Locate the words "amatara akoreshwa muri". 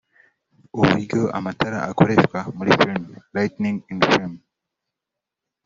1.37-2.69